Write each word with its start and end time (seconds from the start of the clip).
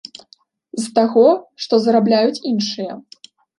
З 0.85 0.89
таго, 0.95 1.27
што 1.67 1.73
зарабляюць 1.85 2.43
іншыя. 2.55 2.91